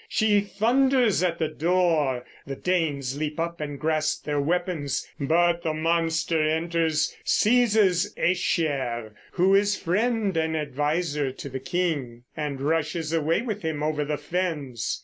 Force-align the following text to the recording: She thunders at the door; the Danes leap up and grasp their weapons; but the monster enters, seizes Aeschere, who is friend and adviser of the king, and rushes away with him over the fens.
She 0.09 0.41
thunders 0.41 1.21
at 1.21 1.37
the 1.37 1.47
door; 1.47 2.25
the 2.47 2.55
Danes 2.55 3.19
leap 3.19 3.39
up 3.39 3.61
and 3.61 3.79
grasp 3.79 4.25
their 4.25 4.41
weapons; 4.41 5.07
but 5.19 5.61
the 5.61 5.75
monster 5.75 6.41
enters, 6.41 7.15
seizes 7.23 8.11
Aeschere, 8.17 9.11
who 9.33 9.53
is 9.53 9.77
friend 9.77 10.35
and 10.35 10.57
adviser 10.57 11.27
of 11.27 11.51
the 11.51 11.59
king, 11.59 12.23
and 12.35 12.61
rushes 12.61 13.13
away 13.13 13.43
with 13.43 13.61
him 13.61 13.83
over 13.83 14.03
the 14.03 14.17
fens. 14.17 14.99